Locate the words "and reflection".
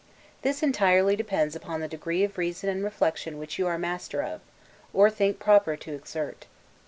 2.71-3.37